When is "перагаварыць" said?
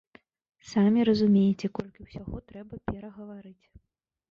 2.91-3.65